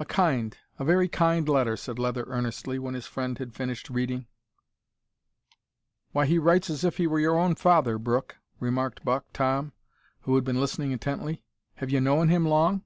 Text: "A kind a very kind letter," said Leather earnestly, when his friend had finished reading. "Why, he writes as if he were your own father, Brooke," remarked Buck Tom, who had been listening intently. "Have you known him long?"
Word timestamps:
"A 0.00 0.04
kind 0.04 0.58
a 0.80 0.84
very 0.84 1.06
kind 1.06 1.48
letter," 1.48 1.76
said 1.76 1.96
Leather 1.96 2.24
earnestly, 2.26 2.76
when 2.76 2.94
his 2.94 3.06
friend 3.06 3.38
had 3.38 3.54
finished 3.54 3.88
reading. 3.88 4.26
"Why, 6.10 6.26
he 6.26 6.40
writes 6.40 6.68
as 6.68 6.82
if 6.82 6.96
he 6.96 7.06
were 7.06 7.20
your 7.20 7.38
own 7.38 7.54
father, 7.54 7.98
Brooke," 7.98 8.38
remarked 8.58 9.04
Buck 9.04 9.32
Tom, 9.32 9.74
who 10.22 10.34
had 10.34 10.42
been 10.42 10.58
listening 10.58 10.90
intently. 10.90 11.44
"Have 11.76 11.90
you 11.90 12.00
known 12.00 12.28
him 12.30 12.48
long?" 12.48 12.82